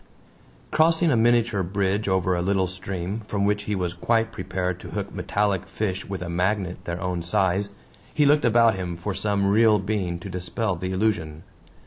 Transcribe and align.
Crossing 0.71 1.11
a 1.11 1.15
miniature 1.15 1.61
bridge 1.61 2.07
over 2.07 2.35
a 2.35 2.41
little 2.41 2.65
stream, 2.65 3.19
from 3.27 3.45
which 3.45 3.65
he 3.65 3.75
was 3.75 3.93
quite 3.93 4.31
prepared 4.31 4.79
to 4.79 4.87
hook 4.89 5.13
metallic 5.13 5.67
fish 5.67 6.05
with 6.09 6.23
a 6.23 6.27
magnet 6.27 6.85
their 6.85 6.99
own 6.99 7.21
size, 7.21 7.69
he 8.11 8.25
looked 8.25 8.43
about 8.43 8.73
him 8.73 8.97
for 8.97 9.13
some 9.13 9.45
real 9.45 9.77
being 9.77 10.17
to 10.17 10.27
dispel 10.27 10.75
the 10.75 10.91
illusion. 10.91 11.43